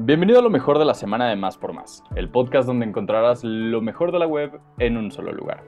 [0.00, 3.42] Bienvenido a lo mejor de la semana de Más por Más, el podcast donde encontrarás
[3.42, 5.64] lo mejor de la web en un solo lugar.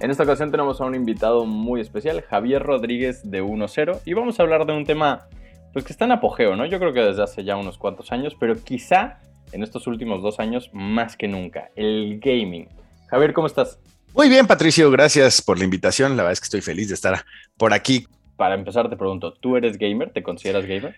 [0.00, 4.40] En esta ocasión tenemos a un invitado muy especial, Javier Rodríguez de 1.0, y vamos
[4.40, 5.28] a hablar de un tema
[5.72, 6.66] pues, que está en apogeo, ¿no?
[6.66, 9.20] Yo creo que desde hace ya unos cuantos años, pero quizá
[9.52, 12.68] en estos últimos dos años más que nunca, el gaming.
[13.06, 13.78] Javier, ¿cómo estás?
[14.14, 16.16] Muy bien, Patricio, gracias por la invitación.
[16.16, 17.24] La verdad es que estoy feliz de estar
[17.56, 20.12] por aquí para empezar te pregunto, ¿tú eres gamer?
[20.12, 20.96] ¿Te consideras gamer?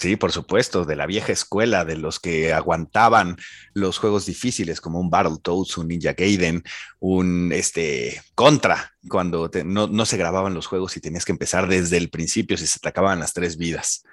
[0.00, 3.36] Sí, por supuesto, de la vieja escuela, de los que aguantaban
[3.74, 6.62] los juegos difíciles como un Battletoads, un Ninja Gaiden,
[7.00, 11.98] un este Contra, cuando no, no, se grababan los juegos y tenías que empezar desde
[11.98, 14.04] el principio si se te acababan las tres vidas.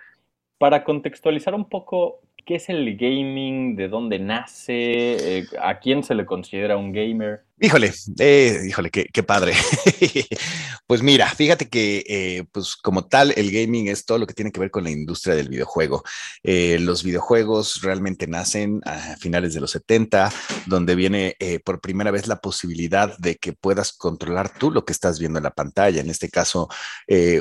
[0.58, 3.76] Para contextualizar un poco, ¿qué es el gaming?
[3.76, 5.38] ¿De dónde nace?
[5.38, 7.47] Eh, ¿A quién se le considera un gamer?
[7.60, 9.54] Híjole, eh, híjole, qué, padre.
[10.88, 14.52] pues mira, fíjate que eh, pues como tal el gaming es todo lo que tiene
[14.52, 16.04] que ver con la industria del videojuego.
[16.44, 20.32] Eh, los videojuegos realmente nacen a finales de los 70,
[20.68, 25.18] donde viene por primera vez la posibilidad de que puedas controlar tú lo que estás
[25.18, 26.00] viendo en la pantalla.
[26.00, 26.70] En este caso,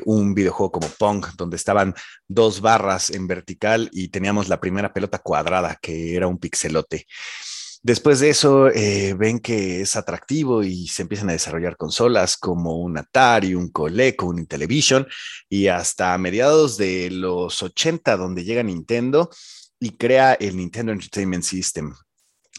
[0.06, 1.94] un videojuego como Pong, donde estaban
[2.26, 7.06] dos barras en vertical y teníamos la primera pelota cuadrada, que era un pixelote.
[7.86, 12.80] Después de eso, eh, ven que es atractivo y se empiezan a desarrollar consolas como
[12.80, 15.06] un Atari, un Coleco, un Intellivision,
[15.48, 19.30] y hasta mediados de los 80, donde llega Nintendo
[19.78, 21.94] y crea el Nintendo Entertainment System.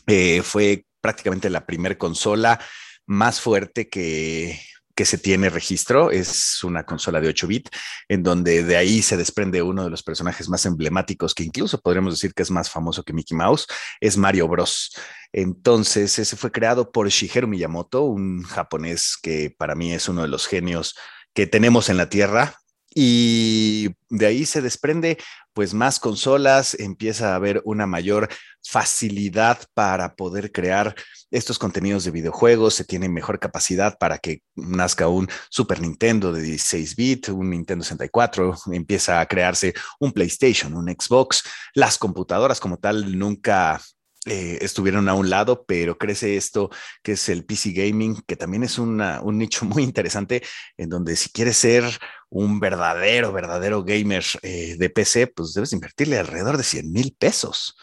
[0.06, 2.58] Eh, fue prácticamente la primera consola
[3.06, 4.58] más fuerte que
[4.98, 6.10] que se tiene registro.
[6.10, 7.70] Es una consola de 8 bits,
[8.10, 12.16] en donde de ahí se desprende uno de los personajes más emblemáticos, que incluso podríamos
[12.16, 13.68] decir que es más famoso que Mickey Mouse,
[14.02, 14.92] es Mario Bros.
[15.32, 20.30] Entonces, ese fue creado por Shigeru Miyamoto, un japonés que para mí es uno de
[20.30, 20.96] los genios
[21.36, 22.56] que tenemos en la Tierra.
[23.00, 25.20] Y de ahí se desprende
[25.58, 28.30] pues más consolas, empieza a haber una mayor
[28.64, 30.94] facilidad para poder crear
[31.32, 36.44] estos contenidos de videojuegos, se tiene mejor capacidad para que nazca un Super Nintendo de
[36.44, 41.42] 16 bits, un Nintendo 64, empieza a crearse un PlayStation, un Xbox,
[41.74, 43.82] las computadoras como tal nunca
[44.28, 46.70] eh, estuvieron a un lado, pero crece esto
[47.02, 49.02] que es el PC Gaming, que también es un
[49.40, 50.44] nicho muy interesante
[50.78, 51.84] en donde si quieres ser
[52.30, 57.76] un verdadero, verdadero gamer eh, de PC, pues debes invertirle alrededor de 100 mil pesos.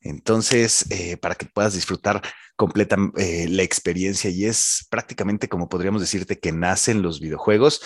[0.00, 2.22] Entonces, eh, para que puedas disfrutar
[2.56, 7.82] completa eh, la experiencia y es prácticamente como podríamos decirte que nacen los videojuegos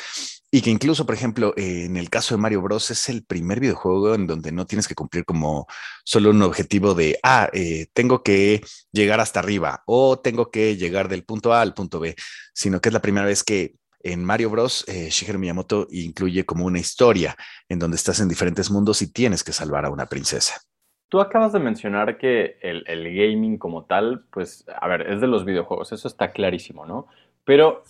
[0.51, 4.15] y que incluso, por ejemplo, en el caso de Mario Bros es el primer videojuego
[4.15, 5.67] en donde no tienes que cumplir como
[6.05, 7.51] solo un objetivo de, ah,
[7.93, 12.15] tengo que llegar hasta arriba o tengo que llegar del punto A al punto B,
[12.53, 16.79] sino que es la primera vez que en Mario Bros, Shigeru Miyamoto incluye como una
[16.79, 17.37] historia
[17.69, 20.61] en donde estás en diferentes mundos y tienes que salvar a una princesa.
[21.09, 25.45] Tú acabas de mencionar que el, gaming como tal, pues, a ver, es de los
[25.45, 27.07] videojuegos, eso está clarísimo, ¿no?
[27.45, 27.85] Pero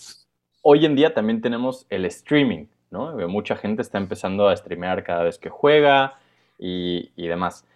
[0.63, 3.17] hoy en día también tenemos el streaming, ¿no?
[3.29, 6.19] Mucha gente está empezando a streamear cada vez que juega
[6.59, 7.67] y, demás.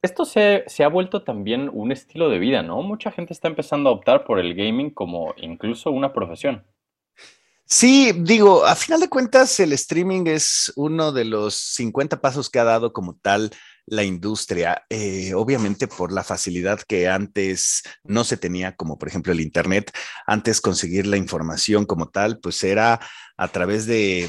[0.00, 2.82] Esto se, se, ha vuelto también un estilo de vida, ¿no?
[2.82, 6.62] Mucha gente está empezando a optar por el gaming como incluso una profesión.
[7.66, 12.58] Sí, digo, a final de cuentas, el streaming es uno de los 50 pasos que
[12.58, 13.50] ha dado como tal
[13.86, 19.32] la industria, eh, obviamente por la facilidad que antes no se tenía, como por ejemplo
[19.32, 19.90] el Internet,
[20.26, 23.00] antes conseguir la información como tal, pues era
[23.36, 24.28] a través de,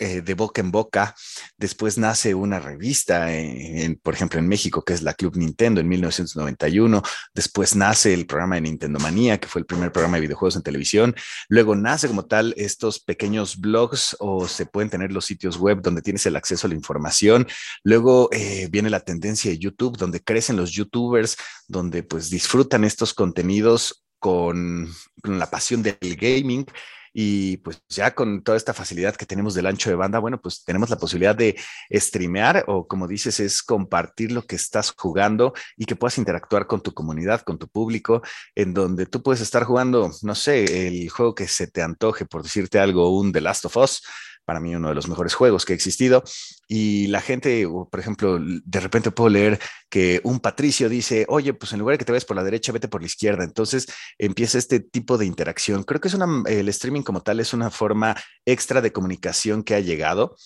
[0.00, 1.14] eh, de boca en boca.
[1.56, 5.88] Después nace una revista, en, por ejemplo, en México, que es la Club Nintendo en
[5.88, 7.02] 1991.
[7.34, 10.62] Después nace el programa de Nintendo Manía, que fue el primer programa de videojuegos en
[10.62, 11.14] televisión.
[11.48, 16.02] Luego nace como tal estos pequeños blogs o se pueden tener los sitios web donde
[16.02, 17.46] tienes el acceso a la información.
[17.84, 23.14] Luego eh, viene la tendencia de YouTube, donde crecen los youtubers, donde pues disfrutan estos
[23.14, 24.86] contenidos con,
[25.22, 26.66] la pasión del gaming.
[27.14, 30.62] Y pues ya con toda esta facilidad que tenemos del ancho de banda, bueno, pues
[30.62, 31.58] tenemos la posibilidad de
[31.90, 36.82] streamear o como dices, es compartir lo que estás jugando y que puedas interactuar con
[36.82, 38.20] tu comunidad, con tu público,
[38.54, 42.42] en donde tú puedes estar jugando, no sé, el juego que se te antoje, por
[42.42, 44.02] decirte algo, un The Last of Us
[44.46, 46.22] para mí uno de los mejores juegos que ha existido.
[46.68, 49.58] Y la gente, por ejemplo, de repente puedo leer
[49.90, 52.72] que un patricio dice, oye, pues en lugar de que te vayas por la derecha,
[52.72, 53.44] vete por la izquierda.
[53.44, 55.82] Entonces empieza este tipo de interacción.
[55.82, 58.16] Creo que es una, el streaming como tal es una forma
[58.46, 60.36] extra de comunicación que ha llegado.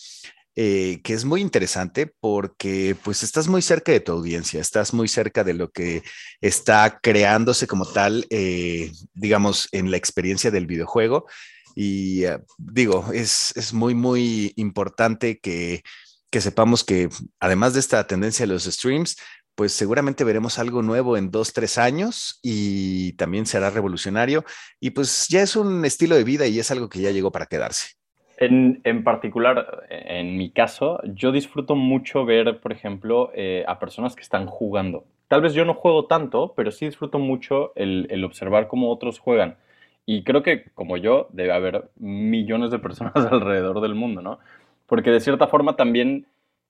[0.56, 5.06] Eh, que es muy interesante porque pues estás muy cerca de tu audiencia, estás muy
[5.06, 6.02] cerca de lo que
[6.40, 11.26] está creándose como tal, eh, digamos, en la experiencia del videojuego
[11.82, 15.80] y eh, digo, es, muy, muy importante que
[16.30, 17.08] que sepamos que
[17.40, 19.16] además de esta tendencia de los streams,
[19.56, 24.44] pues seguramente veremos algo nuevo en dos, tres años y también será revolucionario.
[24.78, 27.46] Y pues ya es un estilo de vida y es algo que ya llegó para
[27.46, 27.94] quedarse.
[28.36, 34.22] En, particular, en mi caso, yo disfruto mucho ver, por ejemplo, eh, a personas que
[34.22, 35.04] están jugando.
[35.28, 39.18] Tal vez yo no juego tanto, pero sí disfruto mucho el, el observar cómo otros
[39.18, 39.56] juegan.
[40.06, 44.38] Y creo que, como yo, debe haber millones de personas alrededor del mundo, ¿no?
[44.86, 46.26] Porque de cierta forma también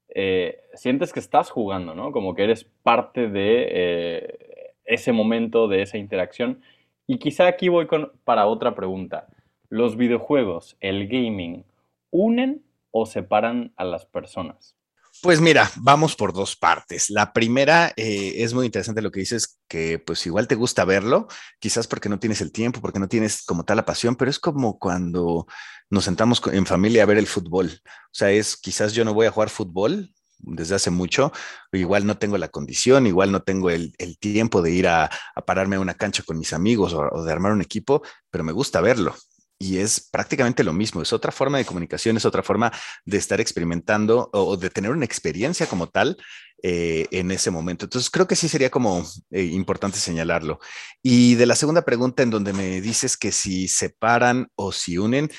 [0.08, 2.12] eh, sientes que estás jugando, ¿no?
[2.12, 4.38] Como que eres parte de eh,
[4.84, 6.60] ese momento, de esa interacción.
[7.06, 7.88] Y quizá aquí voy
[8.24, 9.28] para otra pregunta.
[9.68, 11.64] ¿Los videojuegos, el gaming,
[12.10, 14.76] unen o separan a las personas?
[15.22, 17.10] Pues mira, vamos por dos partes.
[17.10, 21.28] La primera eh, es muy interesante lo que dices, que pues igual te gusta verlo,
[21.58, 24.38] quizás porque no tienes el tiempo, porque no tienes como tal la pasión, pero es
[24.38, 25.46] como cuando
[25.90, 27.70] nos sentamos en familia a ver el fútbol.
[27.84, 31.32] O sea, es quizás yo no voy a jugar fútbol desde hace mucho,
[31.70, 35.10] igual no tengo la condición, igual no tengo el, tiempo de ir a,
[35.46, 38.80] pararme a una cancha con mis amigos o de armar un equipo, pero me gusta
[38.80, 39.14] verlo
[39.62, 42.72] y es prácticamente lo mismo, es otra forma de comunicación, es otra forma
[43.04, 46.16] de estar experimentando o de tener una experiencia como tal
[46.62, 47.84] eh, en ese momento.
[47.84, 50.60] Entonces creo que sí sería como eh, importante señalarlo.
[51.02, 55.30] Y de la segunda pregunta en donde me dices que si separan o si unen,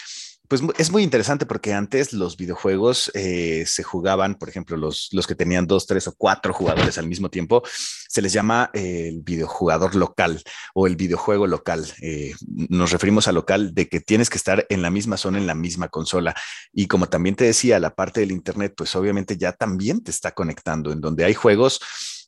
[0.52, 5.26] pues es muy interesante porque antes los videojuegos eh, se jugaban, por ejemplo, los, los
[5.26, 9.96] que tenían dos, tres o cuatro jugadores al mismo tiempo, se les llama el videojugador
[9.96, 10.44] local
[10.74, 11.88] o el videojuego local.
[12.02, 12.34] Eh,
[12.68, 15.56] nos referimos a local de que tienes que estar en la misma zona, en la
[15.56, 16.36] misma consola.
[16.74, 20.34] Y como también te decía, la parte del Internet, pues obviamente ya también te está
[20.34, 21.80] conectando, en donde hay juegos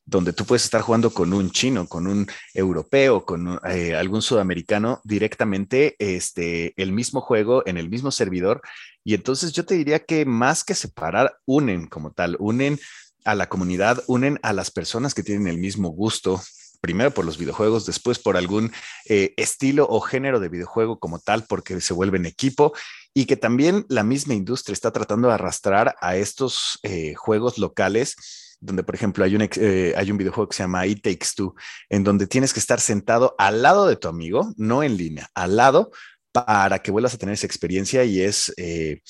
[0.06, 5.02] donde tú puedes estar jugando con un chino, con un europeo, con eh, algún sudamericano
[5.04, 8.62] directamente este, el mismo juego en el mismo servidor.
[9.04, 12.80] Y entonces yo te diría que más que separar, unen como tal, unen
[13.26, 16.42] a la comunidad, unen a las personas que tienen el mismo gusto,
[16.82, 18.74] primero por los videojuegos, después por algún
[19.08, 22.74] eh, estilo o género de videojuego como tal, porque se vuelven equipo
[23.14, 28.18] y que también la misma industria está tratando de arrastrar a estos eh, juegos locales
[28.64, 31.56] donde por ejemplo hay un, eh, hay un videojuego que se llama It Takes Two,
[31.90, 35.56] en donde tienes que estar sentado al lado de tu amigo, no en línea, al
[35.56, 35.92] lado,
[36.32, 39.02] para que vuelvas a tener esa experiencia y es eh,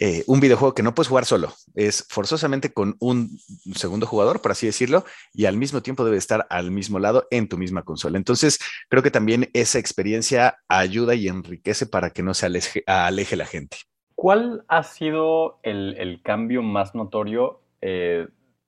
[0.00, 3.40] eh, un videojuego que no puedes jugar solo, es forzosamente con un
[3.74, 7.48] segundo jugador, por así decirlo, y al mismo tiempo debe estar al mismo lado en
[7.48, 8.18] tu misma consola.
[8.18, 8.58] Entonces,
[8.88, 13.78] creo que también esa experiencia ayuda y enriquece para que no se aleje, la gente.
[14.14, 17.60] ¿Cuál ha sido el, el cambio más notorio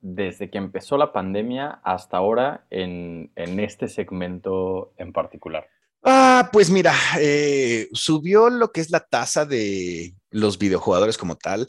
[0.00, 5.68] desde que empezó la pandemia hasta ahora en, este segmento en particular?
[6.02, 11.66] Ah, pues mira, eh, subió lo que es la tasa de los videojugadores como tal,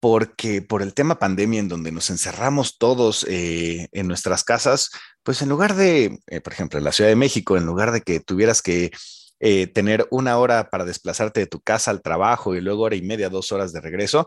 [0.00, 4.90] porque por el tema pandemia en donde nos encerramos todos eh, en nuestras casas,
[5.22, 8.02] pues en lugar de, eh, por ejemplo, en la Ciudad de México, en lugar de
[8.02, 8.90] que tuvieras que
[9.72, 13.30] tener una hora para desplazarte de tu casa al trabajo y luego hora y media,
[13.30, 14.26] dos horas de regreso,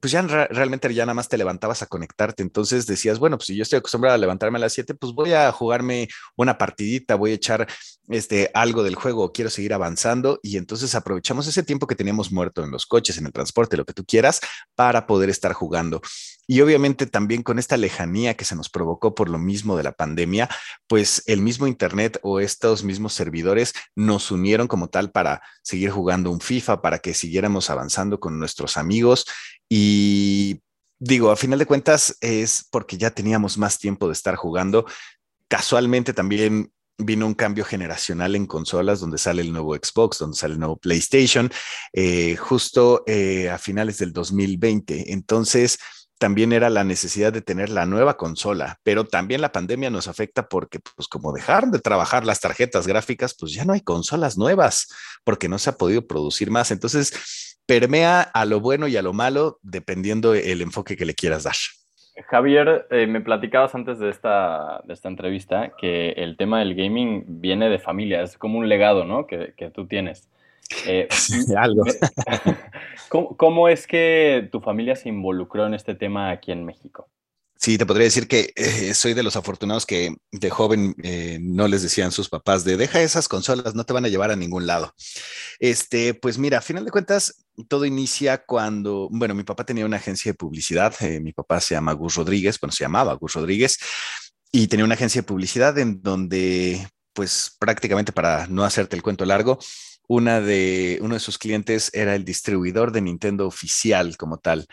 [0.00, 2.42] pues ya realmente ya nada más te levantabas a conectarte.
[2.42, 5.32] Entonces decías, bueno, pues si yo estoy acostumbrado a levantarme a las 7, pues voy
[5.32, 7.66] a jugarme una partidita, voy a echar
[8.08, 10.38] este, algo del juego, quiero seguir avanzando.
[10.42, 13.84] Y entonces aprovechamos ese tiempo que teníamos muerto en los coches, en el transporte, lo
[13.84, 14.40] que tú quieras,
[14.74, 16.00] para poder estar jugando.
[16.50, 19.92] Y obviamente también con esta lejanía que se nos provocó por lo mismo de la
[19.92, 20.48] pandemia,
[20.86, 26.30] pues el mismo Internet o estos mismos servidores nos unieron como tal para seguir jugando
[26.30, 29.26] un FIFA, para que siguiéramos avanzando con nuestros amigos.
[29.68, 30.62] Y
[30.98, 34.86] digo, a final de cuentas es porque ya teníamos más tiempo de estar jugando.
[35.48, 40.54] Casualmente también vino un cambio generacional en consolas donde sale el nuevo Xbox, donde sale
[40.54, 41.50] el nuevo PlayStation,
[41.92, 45.12] eh, justo eh, a finales del 2020.
[45.12, 45.78] Entonces,
[46.18, 50.48] también era la necesidad de tener la nueva consola, pero también la pandemia nos afecta
[50.48, 54.88] porque, pues como dejaron de trabajar las tarjetas gráficas, pues ya no hay consolas nuevas
[55.24, 56.70] porque no se ha podido producir más.
[56.70, 61.44] Entonces, permea a lo bueno y a lo malo dependiendo el enfoque que le quieras
[61.44, 61.56] dar.
[62.26, 67.24] Javier, eh, me platicabas antes de esta, de esta entrevista que el tema del gaming
[67.40, 69.26] viene de familia, es como un legado, ¿no?
[69.26, 70.28] Que, que tú tienes.
[70.86, 71.08] Eh,
[71.56, 71.84] Algo.
[73.08, 77.08] ¿cómo, es que tu familia se involucró en este tema aquí en México?
[77.60, 81.66] Sí, te podría decir que eh, soy de los afortunados que de joven eh, no
[81.66, 84.66] les decían sus papás de deja esas consolas, no te van a llevar a ningún
[84.66, 84.94] lado.
[85.58, 89.96] Este, pues mira, a final de cuentas, todo inicia cuando, bueno, mi papá tenía una
[89.96, 93.78] agencia de publicidad, mi papá se llama Gus Rodríguez, bueno, se llamaba Gus Rodríguez,
[94.52, 99.24] y tenía una agencia de publicidad en donde, pues prácticamente para no hacerte el cuento
[99.24, 99.58] largo,
[100.08, 104.66] una de, uno de sus clientes era el distribuidor de Nintendo oficial como tal.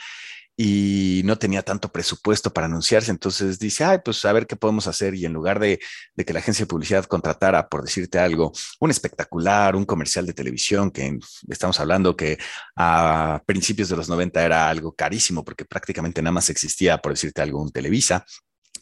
[0.57, 3.11] y no tenía tanto presupuesto para anunciarse.
[3.11, 5.13] Entonces dice, ay, pues a ver qué podemos hacer.
[5.15, 5.79] Y en lugar de,
[6.25, 10.91] que la agencia de publicidad contratara, por decirte algo, un espectacular, un comercial de televisión,
[10.91, 12.37] que estamos hablando que
[12.77, 17.41] a principios de los 90 era algo carísimo, porque prácticamente nada más existía, por decirte
[17.41, 18.25] algo, un Televisa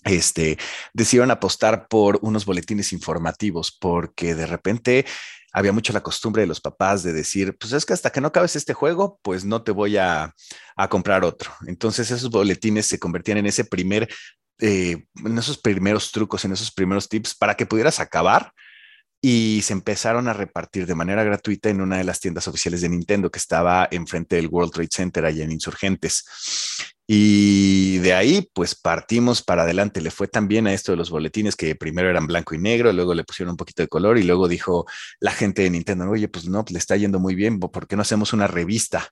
[0.03, 0.57] este,
[0.93, 5.05] decidieron apostar por unos boletines informativos porque de repente
[5.53, 8.29] había mucho la costumbre de los papás de decir, pues es que hasta que no
[8.29, 10.33] acabes este juego, pues no te voy a,
[10.89, 11.51] comprar otro.
[11.67, 14.09] Entonces esos boletines se convertían en ese primer,
[14.59, 18.51] eh, en esos primeros trucos, en esos primeros tips para que pudieras acabar
[19.25, 22.89] y se empezaron a repartir de manera gratuita en una de las tiendas oficiales de
[22.89, 26.25] Nintendo que estaba enfrente del World Trade Center allá en Insurgentes.
[27.07, 30.01] Y de ahí, pues partimos para adelante.
[30.01, 33.13] Le fue también a esto de los boletines que primero eran blanco y negro, luego
[33.13, 34.85] le pusieron un poquito de color y luego dijo
[35.21, 38.01] la gente de Nintendo, oye, pues no, le está yendo muy bien, ¿por qué no
[38.01, 39.07] hacemos una revista?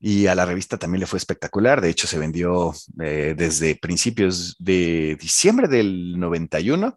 [0.00, 1.80] Y a la revista también le fue espectacular.
[1.80, 6.96] De hecho, se vendió eh, desde principios de diciembre del 91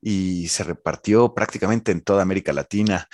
[0.00, 3.08] y se repartió prácticamente en toda América Latina.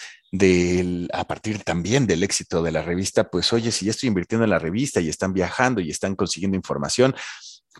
[1.12, 4.50] A partir también del éxito de la revista, pues oye, si ya estoy invirtiendo en
[4.50, 7.14] la revista y están viajando y están consiguiendo información,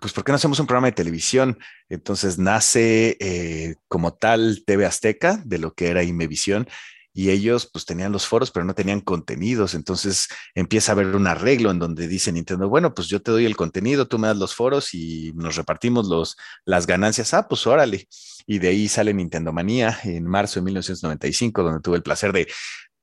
[0.00, 1.58] pues ¿por qué no hacemos un programa de televisión?
[1.88, 6.68] Entonces nace eh, como tal TV Azteca, de lo que era Imevisión,
[7.16, 9.74] y ellos pues tenían los foros, pero no tenían contenidos.
[9.74, 13.46] Entonces empieza a haber un arreglo en donde dice Nintendo, bueno, pues yo te doy
[13.46, 17.32] el contenido, tú me das los foros y nos repartimos los, las ganancias.
[17.32, 18.08] Ah, pues órale.
[18.46, 22.48] Y de ahí sale Nintendo Manía en marzo de 1995, donde tuve el placer de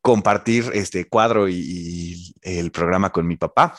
[0.01, 3.77] compartir este cuadro y, el programa con mi papá.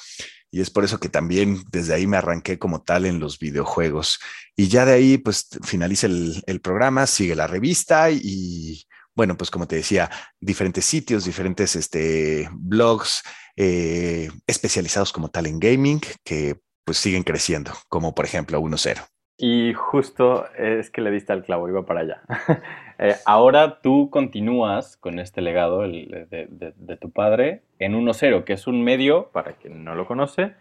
[0.50, 4.18] Y es por eso que también desde ahí me arranqué como tal en los videojuegos.
[4.56, 9.50] Y ya de ahí, pues finaliza el, el programa, sigue la revista y bueno, pues
[9.50, 13.22] como te decía, diferentes sitios, diferentes este, blogs
[13.56, 19.06] eh, especializados como tal en gaming que pues siguen creciendo, como por ejemplo 1.0.
[19.38, 22.22] Y justo es que le diste al clavo, iba para allá.
[22.98, 28.68] Eh, ahora tú continúas con este legado de, de tu padre en 1.0, que es
[28.68, 30.54] un medio, para quien no lo conoce,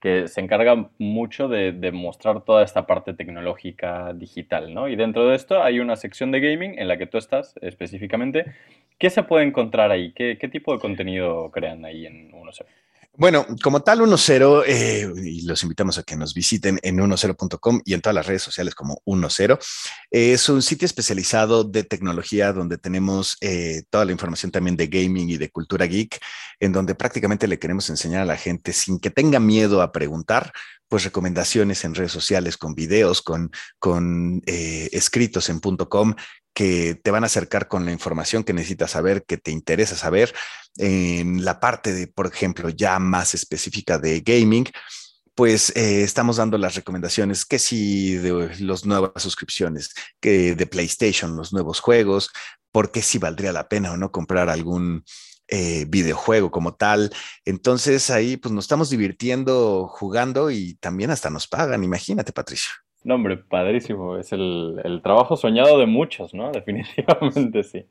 [0.00, 4.88] que se encarga mucho de, mostrar toda esta parte tecnológica digital, ¿no?
[4.88, 8.44] Y dentro de esto hay una sección de gaming en la que tú estás específicamente.
[8.98, 10.12] ¿Qué se puede encontrar ahí?
[10.12, 12.66] ¿Qué, tipo de contenido crean ahí en 1.0?
[13.18, 17.94] Bueno, como tal 1.0, eh, y los invitamos a que nos visiten en 10.com y
[17.94, 19.58] en todas las redes sociales como 1.0,
[20.12, 25.30] es un sitio especializado de tecnología donde tenemos eh, toda la información también de gaming
[25.30, 26.20] y de cultura geek,
[26.60, 30.52] en donde prácticamente le queremos enseñar a la gente sin que tenga miedo a preguntar,
[30.88, 36.14] pues recomendaciones en redes sociales, con videos, con, con eh, escritos en .com
[36.54, 40.34] que te van a acercar con la información que necesitas saber, que te interesa saber.
[40.76, 44.64] En la parte de, por ejemplo, ya más específica de gaming,
[45.36, 51.36] pues eh, estamos dando las recomendaciones que si de las nuevas suscripciones, que de PlayStation,
[51.36, 52.30] los nuevos juegos,
[52.72, 55.04] porque si valdría la pena o no comprar algún
[55.48, 57.10] eh, videojuego como tal.
[57.44, 62.70] Entonces ahí pues nos estamos divirtiendo jugando y también hasta nos pagan, imagínate Patricio.
[63.04, 64.18] No, hombre, padrísimo.
[64.18, 66.50] Es el, trabajo soñado de muchos, ¿no?
[66.52, 67.86] Definitivamente sí.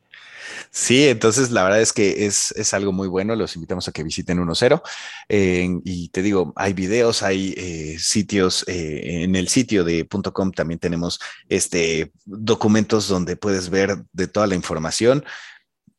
[0.69, 3.35] Sí, entonces la verdad es que es, algo muy bueno.
[3.35, 5.81] Los invitamos a que visiten 1.0.
[5.83, 8.63] y te digo, hay videos, hay eh, sitios.
[8.67, 14.45] Eh, en el sitio de .com también tenemos este, documentos donde puedes ver de toda
[14.45, 15.23] la información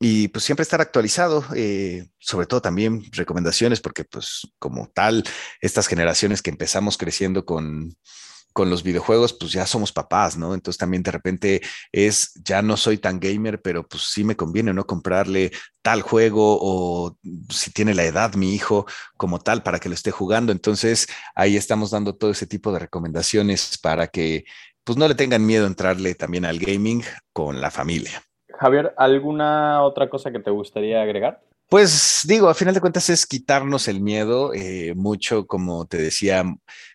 [0.01, 5.25] y pues siempre estar actualizado, eh, sobre todo también recomendaciones, porque pues como tal,
[5.61, 7.97] estas generaciones que empezamos creciendo con,
[8.53, 10.55] con los videojuegos, pues ya somos papás, ¿no?
[10.55, 11.63] Entonces también de repente
[11.93, 14.87] es, ya no soy tan gamer, pero pues sí me conviene, ¿no?
[14.87, 15.51] Comprarle
[15.83, 17.17] tal juego o
[17.51, 18.87] si tiene la edad mi hijo
[19.17, 20.53] como tal para que lo esté jugando.
[20.53, 24.45] Entonces ahí estamos dando todo ese tipo de recomendaciones para que
[24.85, 27.03] pues no le tengan miedo entrarle también al gaming
[27.33, 28.28] con la familia.
[28.59, 31.41] Javier, ¿alguna otra cosa que te gustaría agregar?
[31.69, 36.45] Pues digo, a final de cuentas es quitarnos el miedo, eh, mucho como te decía,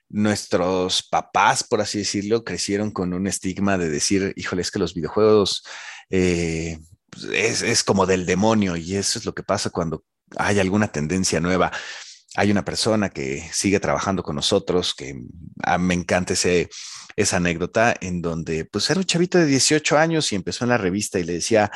[0.09, 4.93] nuestros papás, por así decirlo, crecieron con un estigma de decir, híjole, es que los
[4.93, 5.63] videojuegos
[6.09, 6.79] eh,
[7.09, 10.03] pues, es, como del demonio y eso es lo que pasa cuando
[10.37, 11.71] hay alguna tendencia nueva.
[12.35, 15.15] Hay una persona que sigue trabajando con nosotros, que
[15.63, 16.33] ah, me encanta
[17.15, 20.77] esa anécdota, en donde pues era un chavito de 18 años y empezó en la
[20.77, 21.71] revista y le decía,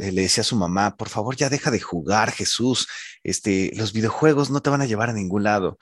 [0.00, 2.88] le decía a su mamá, por favor, ya deja de jugar, Jesús,
[3.22, 5.78] este, los videojuegos no te van a llevar a ningún lado.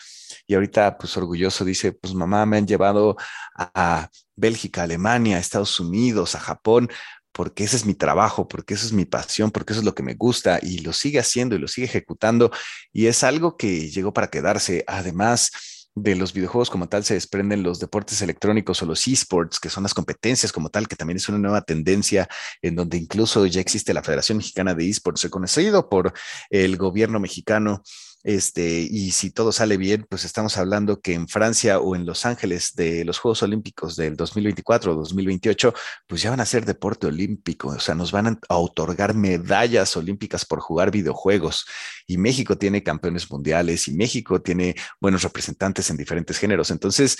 [0.46, 3.16] Y ahorita, pues orgulloso, dice, pues mamá, me han llevado
[3.56, 6.90] a Bélgica, Alemania, Estados Unidos, a Japón,
[7.32, 10.02] porque ese es mi trabajo, porque eso es mi pasión, porque eso es lo que
[10.02, 12.50] me gusta y lo sigue haciendo y lo sigue ejecutando
[12.92, 14.84] y es algo que llegó para quedarse.
[14.86, 15.50] Además,
[15.94, 19.82] de los videojuegos como tal se desprenden los deportes electrónicos o los esports, que son
[19.82, 22.28] las competencias como tal, que también es una nueva tendencia
[22.62, 26.12] en donde incluso ya existe la Federación Mexicana de Esports, reconocido por
[26.48, 27.82] el gobierno mexicano
[28.22, 32.26] este, y si todo sale bien, pues estamos hablando que en Francia o en Los
[32.26, 35.72] Ángeles de los Juegos Olímpicos del 2024 o 2028,
[36.06, 40.44] pues ya van a ser deporte olímpico, o sea, nos van a otorgar medallas olímpicas
[40.44, 41.66] por jugar videojuegos.
[42.06, 46.70] Y México tiene campeones mundiales y México tiene buenos representantes en diferentes géneros.
[46.70, 47.16] Entonces,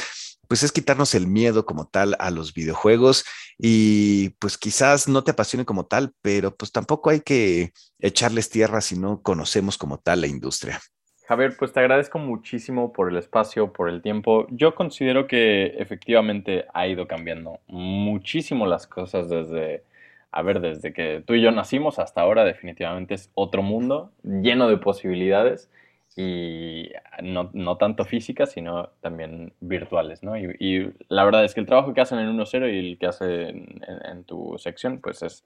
[0.51, 3.25] pues es quitarnos el miedo como tal a los videojuegos
[3.57, 8.81] y pues quizás no te apasione como tal, pero pues tampoco hay que echarles tierra
[8.81, 10.81] si no conocemos como tal la industria.
[11.29, 14.49] Javier, pues te agradezco muchísimo por el espacio, por el tiempo.
[14.51, 19.85] Yo considero que efectivamente ha ido cambiando muchísimo las cosas desde,
[20.33, 24.69] a ver, desde que tú y yo nacimos hasta ahora definitivamente es otro mundo lleno
[24.69, 25.71] de posibilidades
[26.17, 26.91] y
[27.23, 30.37] no, tanto físicas, sino también virtuales, ¿no?
[30.37, 33.83] Y, la verdad es que el trabajo que hacen en 1.0 y el que hacen
[34.05, 35.45] en, tu sección, pues es,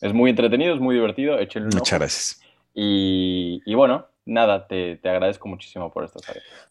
[0.00, 1.36] es muy entretenido, es muy divertido,
[1.72, 2.40] Muchas gracias.
[2.74, 6.20] Y, y, bueno, nada, te, te, agradezco muchísimo por esto,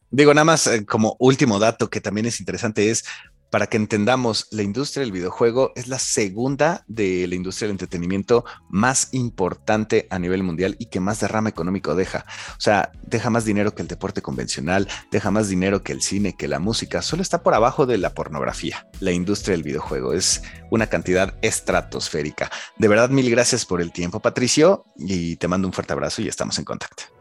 [0.09, 3.05] Digo, nada más eh, como último dato que también es interesante es,
[3.51, 8.45] para que entendamos, la industria del videojuego es la segunda de la industria del entretenimiento
[8.69, 12.25] más importante a nivel mundial y que más derrama económico deja.
[12.57, 16.35] O sea, deja más dinero que el deporte convencional, deja más dinero que el cine,
[16.37, 17.01] que la música.
[17.01, 18.87] Solo está por abajo de la pornografía.
[19.01, 22.49] La industria del videojuego es una cantidad estratosférica.
[22.77, 26.29] De verdad, mil gracias por el tiempo, Patricio, y te mando un fuerte abrazo y
[26.29, 27.20] estamos en contacto.